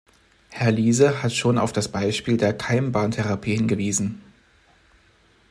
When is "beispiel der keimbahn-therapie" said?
1.91-3.53